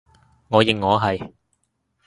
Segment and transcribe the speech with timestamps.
[0.49, 1.31] 我認我係